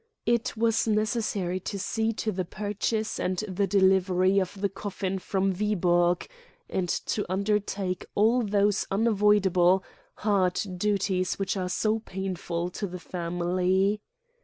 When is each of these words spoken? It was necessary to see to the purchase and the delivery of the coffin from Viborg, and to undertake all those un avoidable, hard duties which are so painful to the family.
It 0.25 0.57
was 0.57 0.87
necessary 0.87 1.59
to 1.59 1.77
see 1.77 2.11
to 2.13 2.31
the 2.31 2.43
purchase 2.43 3.19
and 3.19 3.37
the 3.47 3.67
delivery 3.67 4.39
of 4.39 4.59
the 4.59 4.67
coffin 4.67 5.19
from 5.19 5.53
Viborg, 5.53 6.25
and 6.67 6.89
to 7.05 7.23
undertake 7.31 8.07
all 8.15 8.41
those 8.41 8.87
un 8.89 9.05
avoidable, 9.05 9.83
hard 10.15 10.59
duties 10.77 11.37
which 11.37 11.55
are 11.55 11.69
so 11.69 11.99
painful 11.99 12.71
to 12.71 12.87
the 12.87 12.97
family. 12.99 14.01